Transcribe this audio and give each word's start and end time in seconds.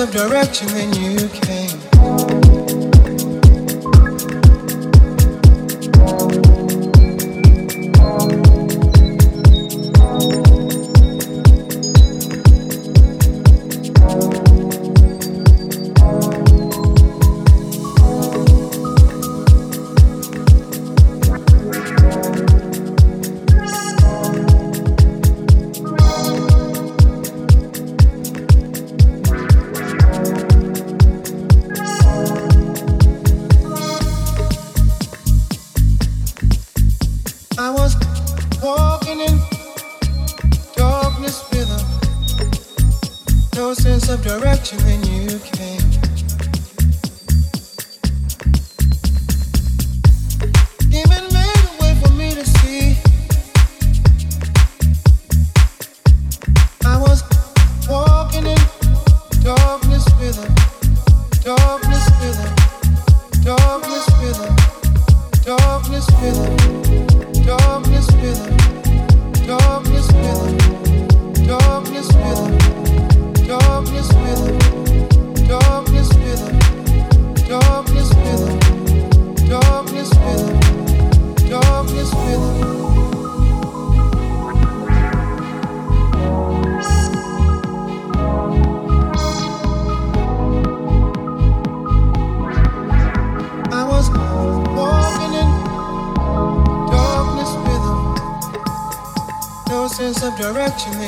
of 0.00 0.10
direction 0.12 0.66
when 0.68 0.92
you 0.94 1.28
came. 1.28 1.79
direction. 100.40 100.99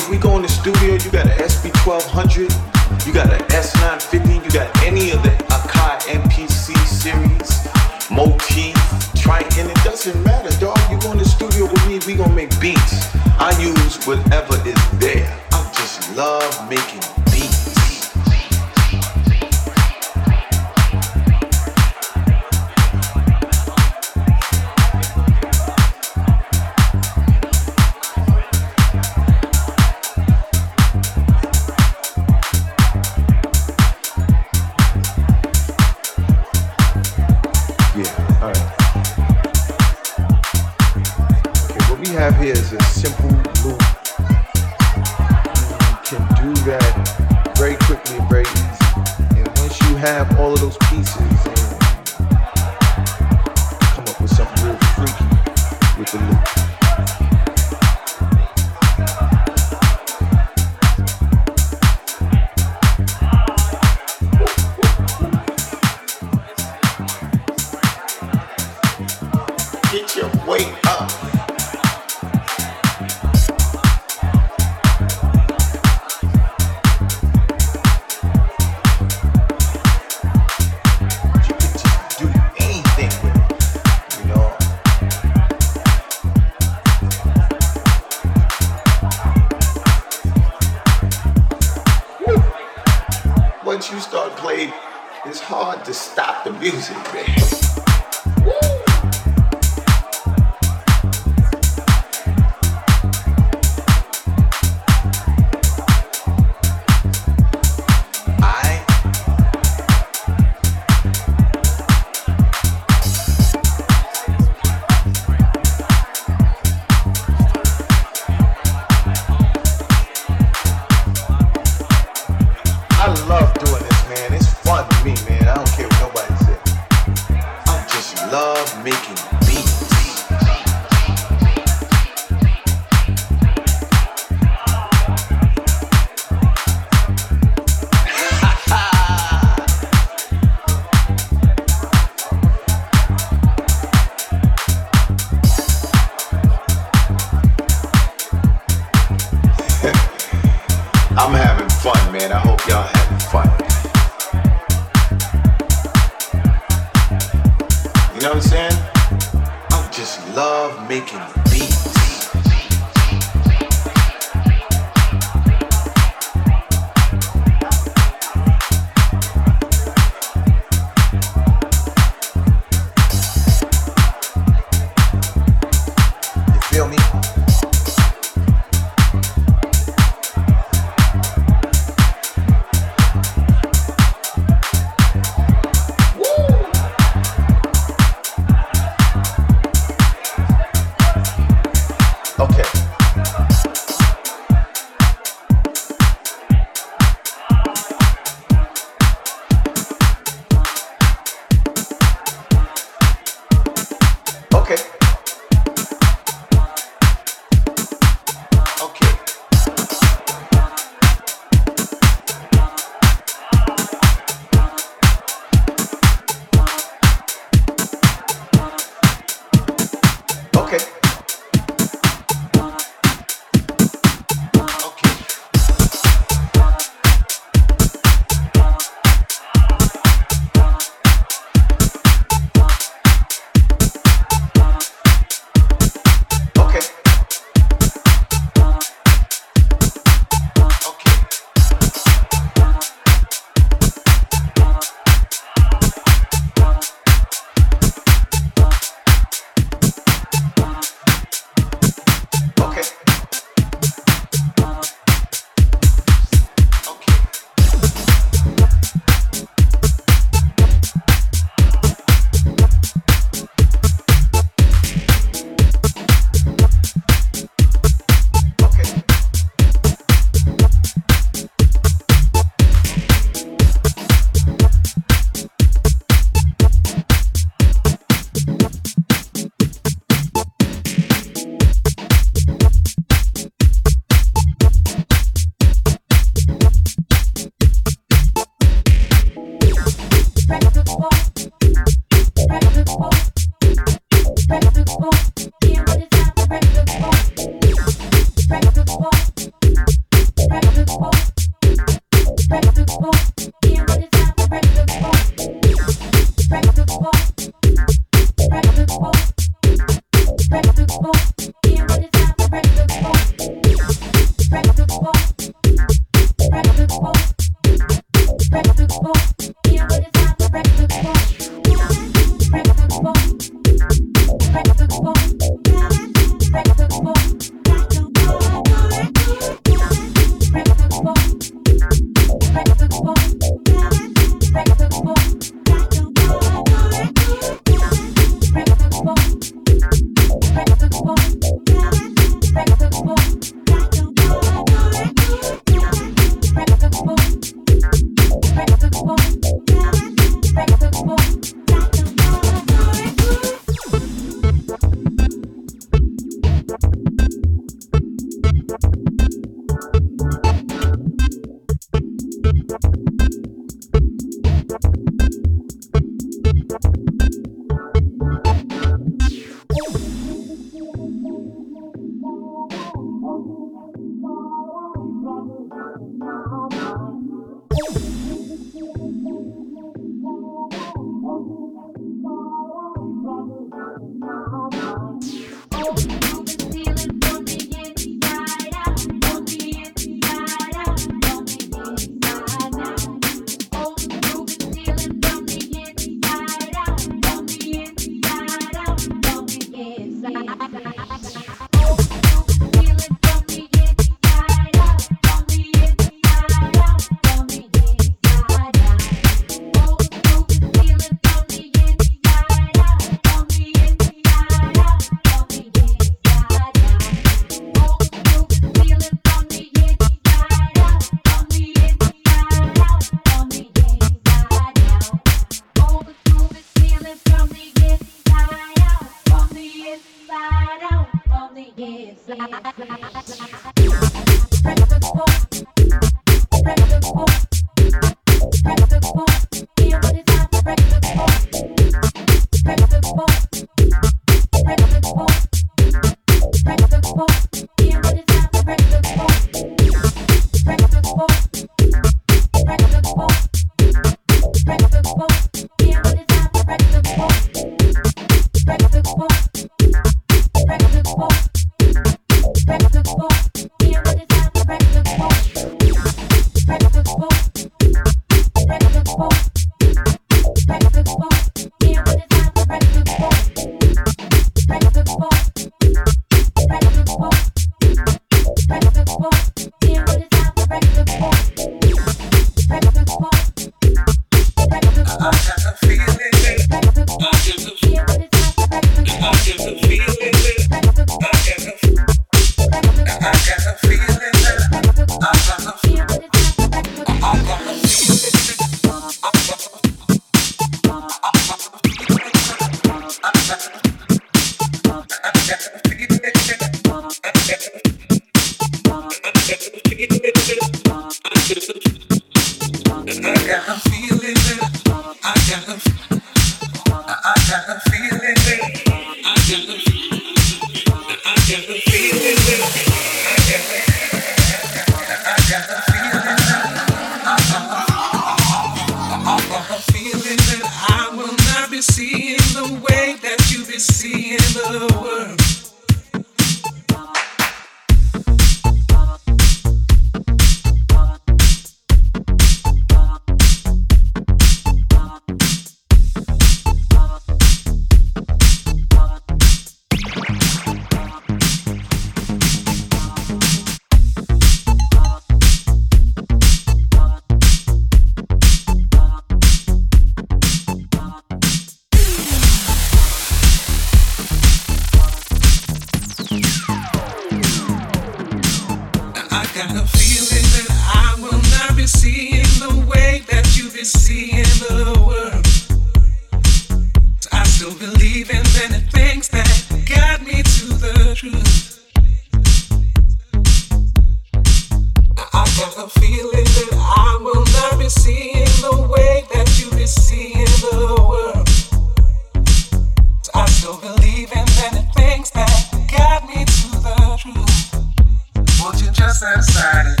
Still 593.61 593.77
believe 593.77 594.31
in 594.31 594.45
many 594.57 594.81
things 594.95 595.29
that 595.29 595.69
got 595.95 596.25
me 596.27 596.43
to 596.45 596.69
the 596.81 597.17
truth. 597.19 598.59
Won't 598.59 598.81
you 598.81 598.89
just 598.89 599.19
set 599.19 600.00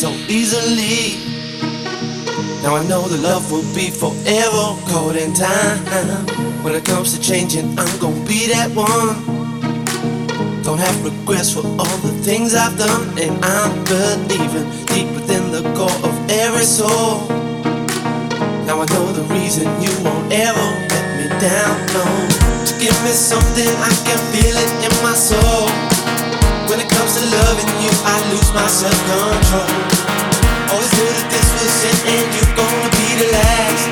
so 0.00 0.12
easily. 0.32 1.20
Now 2.62 2.74
I 2.74 2.82
know 2.88 3.06
the 3.06 3.18
love 3.18 3.52
will 3.52 3.68
be 3.74 3.90
forever 3.90 4.72
caught 4.88 5.14
in 5.14 5.34
time. 5.34 5.76
When 6.64 6.74
it 6.74 6.86
comes 6.86 7.12
to 7.12 7.20
changing, 7.20 7.78
I'm 7.78 8.00
gonna 8.00 8.24
be 8.24 8.48
that 8.48 8.70
one. 8.72 9.20
Don't 10.62 10.78
have 10.78 10.96
regrets 11.04 11.52
for 11.52 11.66
all 11.76 11.98
the 12.00 12.16
things 12.24 12.54
I've 12.54 12.78
done, 12.78 13.12
and 13.18 13.44
I'm 13.44 13.84
believing 13.84 14.64
deep 14.88 15.12
within 15.12 15.52
the 15.52 15.68
core 15.76 16.00
of 16.08 16.14
every 16.30 16.64
soul. 16.64 17.28
Now 18.64 18.80
I 18.80 18.86
know 18.96 19.12
the 19.12 19.26
reason 19.36 19.68
you 19.84 19.92
won't 20.00 20.32
ever 20.32 20.68
let 20.88 21.06
me 21.20 21.28
down. 21.44 21.76
No, 21.92 22.04
to 22.64 22.72
give 22.80 22.96
me 23.04 23.12
something 23.12 23.68
I 23.68 23.92
can 24.08 24.20
feel 24.32 24.56
it 24.56 24.70
in 24.80 24.92
my 25.04 25.12
soul. 25.12 25.89
When 26.70 26.78
it 26.78 26.88
comes 26.88 27.18
to 27.18 27.26
loving 27.26 27.66
you, 27.82 27.90
I 28.06 28.14
lose 28.30 28.54
my 28.54 28.62
self-control. 28.70 29.66
Always 30.70 30.92
knew 30.94 31.10
that 31.18 31.26
this 31.26 31.50
was 31.58 31.82
it, 31.82 31.98
and 32.06 32.30
you're 32.30 32.54
gonna 32.54 32.90
be 32.94 33.08
the 33.18 33.26
last. 33.34 33.90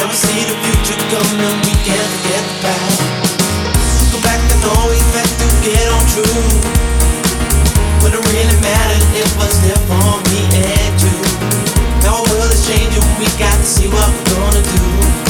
Never 0.00 0.16
see 0.16 0.48
the 0.48 0.56
future 0.64 0.96
coming, 1.12 1.60
we 1.60 1.76
can't 1.84 2.14
get 2.24 2.40
back. 2.64 2.88
Go 4.08 4.18
back 4.24 4.40
and 4.40 4.48
to 4.48 4.58
knowing 4.64 5.06
that 5.12 5.28
to 5.28 5.46
get 5.60 5.86
on 5.92 6.04
true. 6.08 6.40
When 8.00 8.16
it 8.16 8.22
really 8.32 8.58
mattered, 8.64 9.04
it 9.20 9.28
was 9.36 9.60
there 9.60 9.76
for 9.84 10.24
me 10.32 10.40
and 10.56 10.96
you. 11.04 11.16
Now 12.00 12.16
our 12.16 12.24
world 12.32 12.48
is 12.48 12.64
changing, 12.64 13.04
we 13.20 13.28
got 13.36 13.52
to 13.60 13.68
see 13.68 13.92
what 13.92 14.08
we're 14.08 14.40
gonna 14.40 14.64
do 14.64 15.29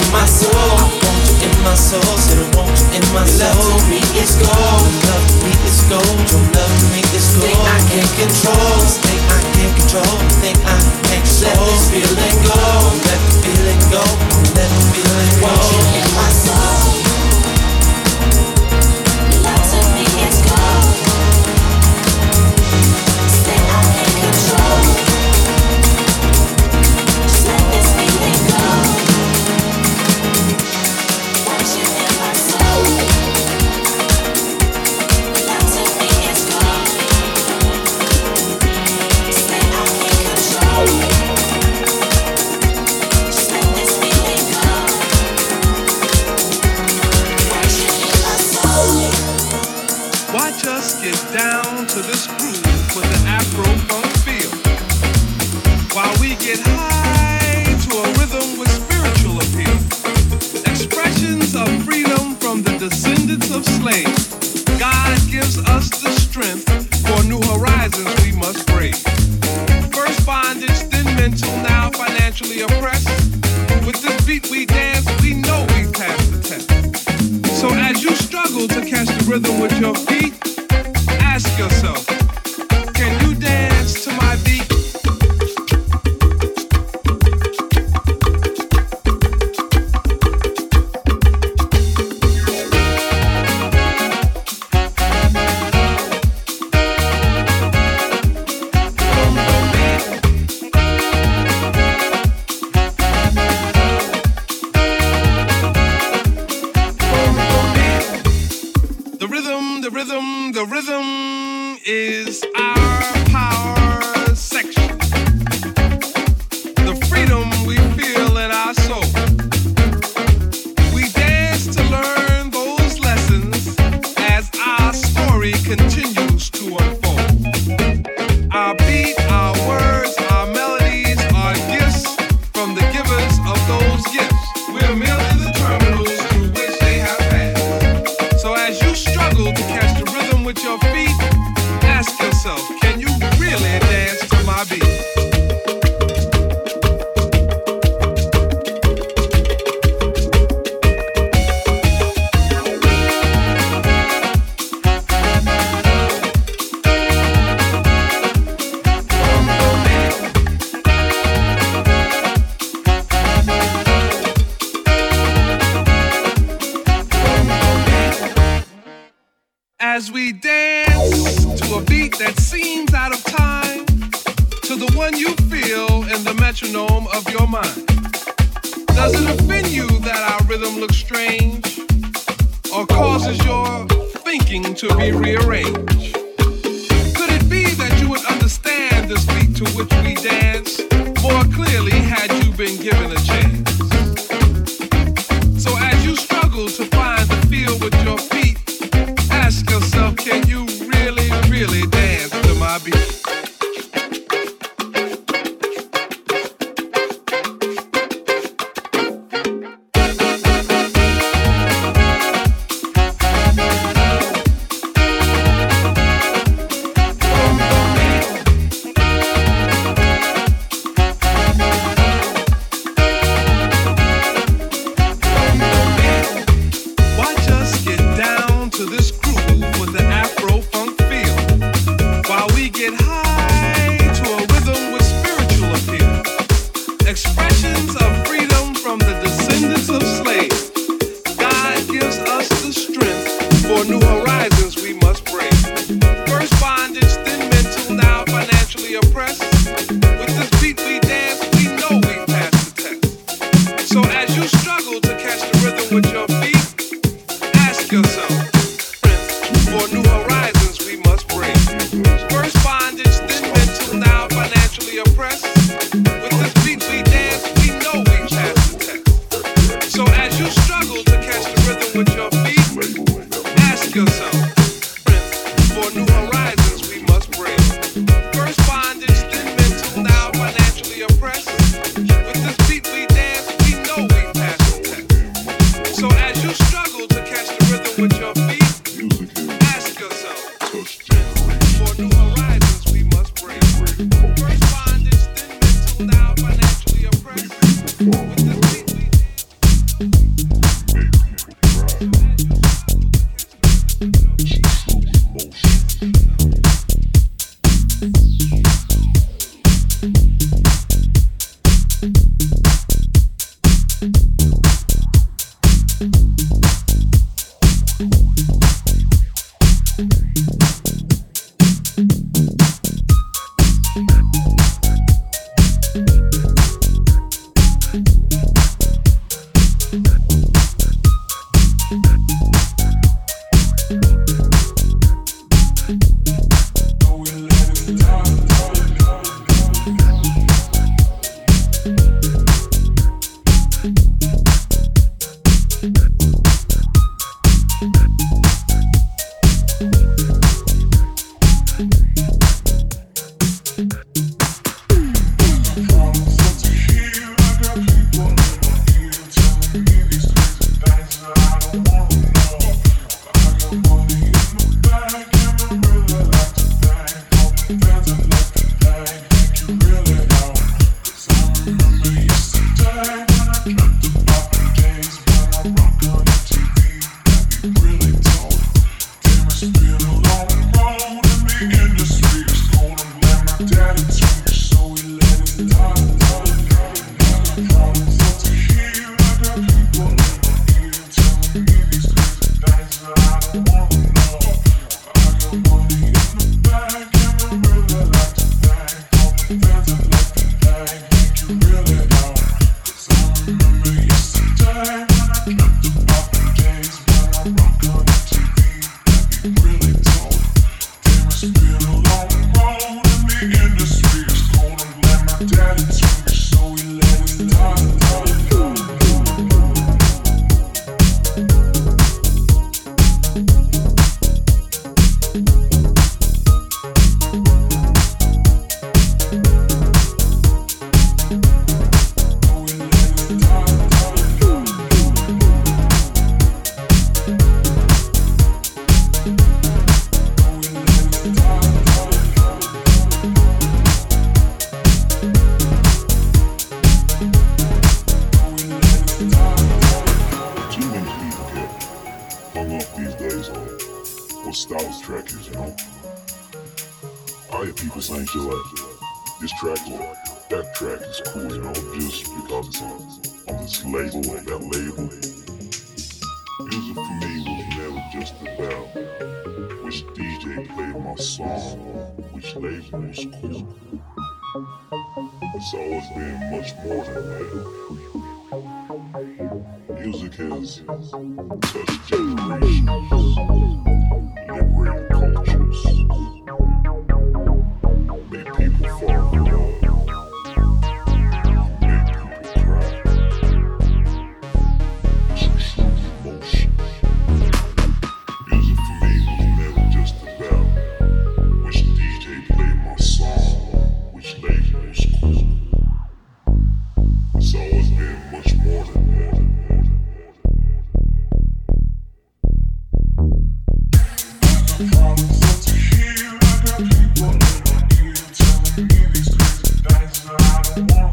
Thank 520.87 521.10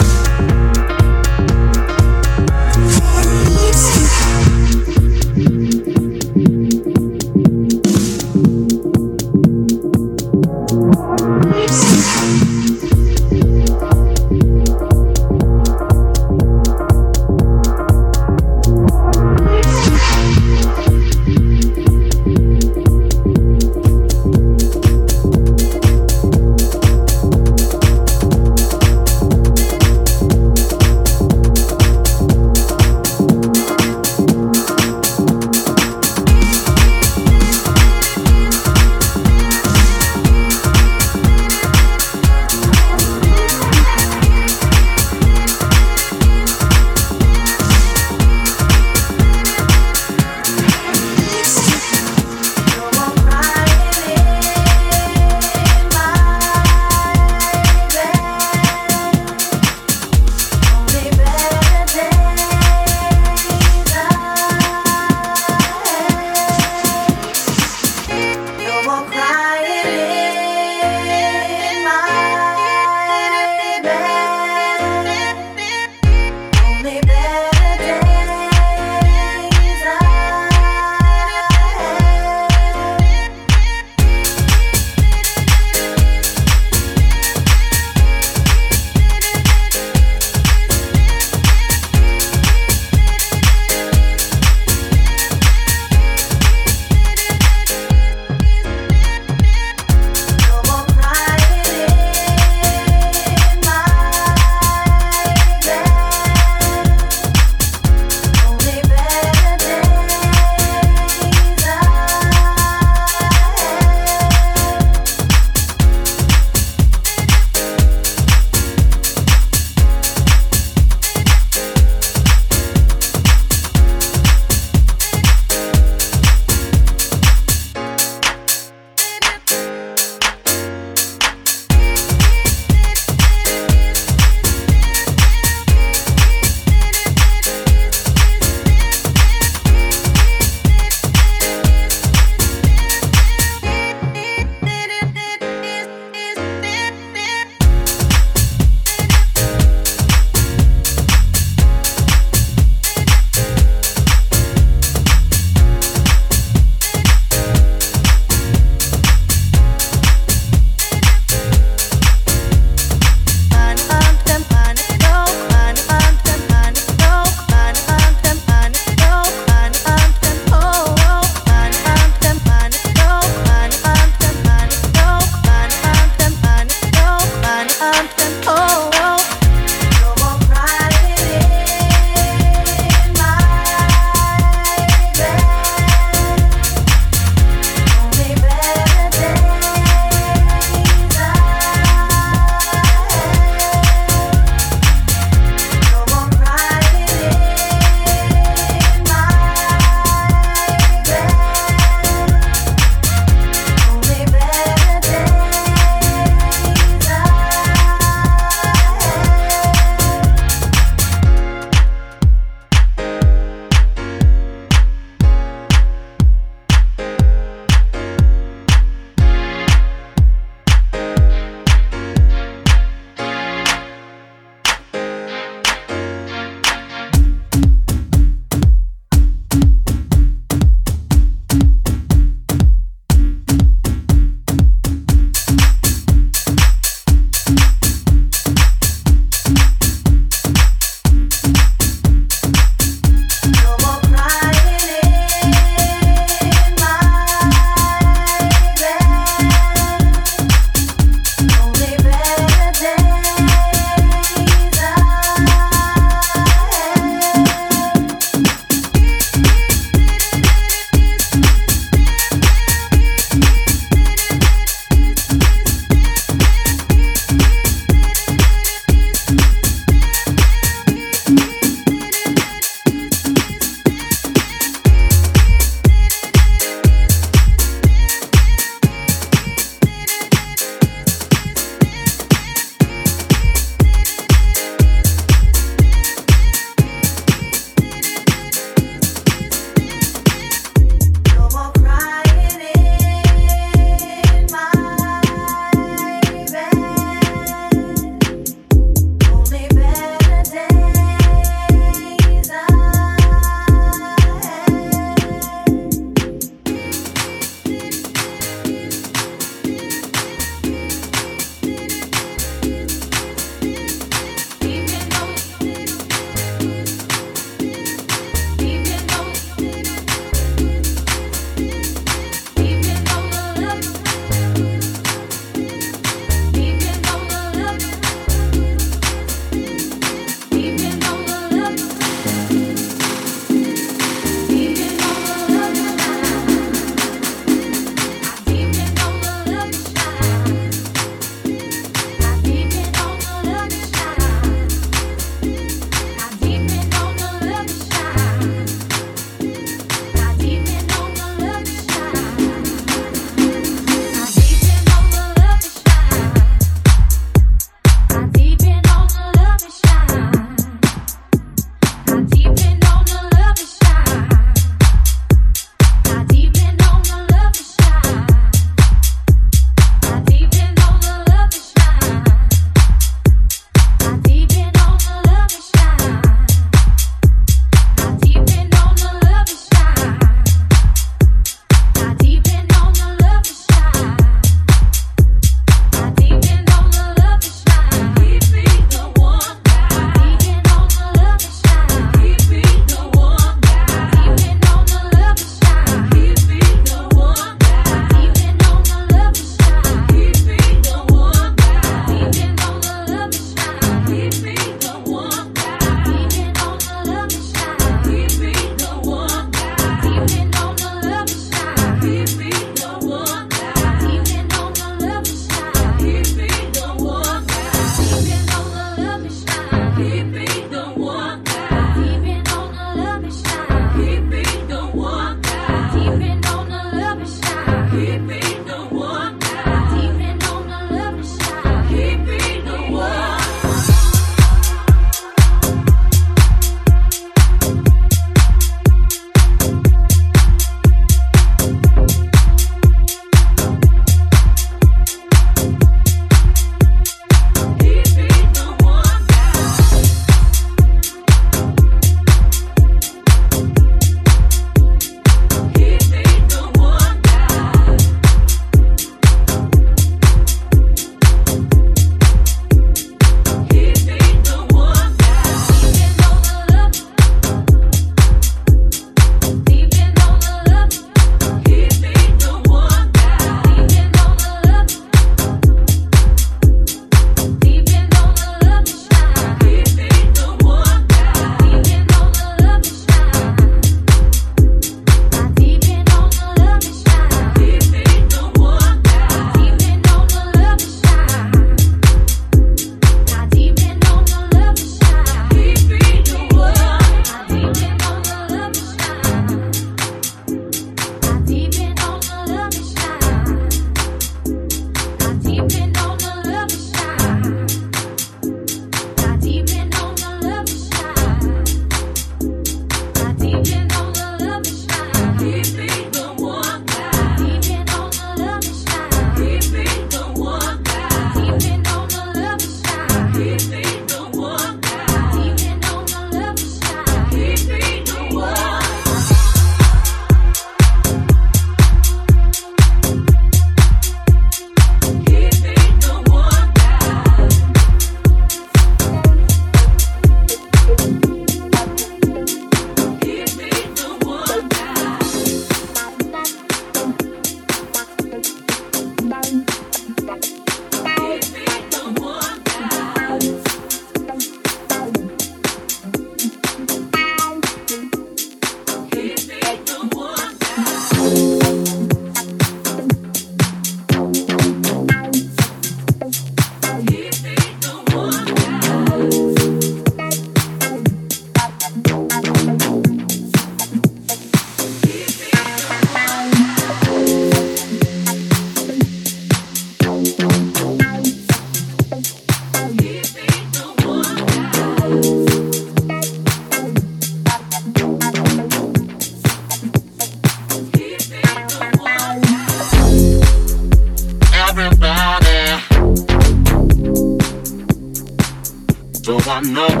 No. 599.63 599.87
know. 599.87 600.00